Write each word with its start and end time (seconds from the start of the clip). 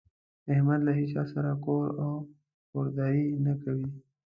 احمد 0.53 0.79
له 0.85 0.91
هيچا 0.99 1.23
سره 1.33 1.51
کور 1.65 1.85
او 2.03 2.11
کورداري 2.71 3.25
نه 3.45 3.53
کوي. 3.61 3.87